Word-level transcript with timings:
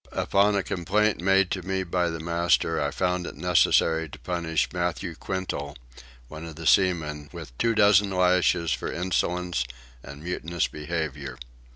Upon 0.13 0.55
a 0.55 0.63
complaint 0.63 1.21
made 1.21 1.51
to 1.51 1.61
me 1.61 1.83
by 1.83 2.09
the 2.09 2.19
master 2.19 2.81
I 2.81 2.89
found 2.89 3.27
it 3.27 3.35
necessary 3.37 4.09
to 4.09 4.17
punish 4.17 4.67
Matthew 4.73 5.13
Quintal, 5.13 5.75
one 6.27 6.43
of 6.43 6.55
the 6.55 6.65
seamen, 6.65 7.29
with 7.31 7.55
two 7.59 7.75
dozen 7.75 8.09
lashes 8.09 8.71
for 8.71 8.91
insolence 8.91 9.63
and 10.01 10.23
mutinous 10.23 10.67
behaviour. 10.67 11.37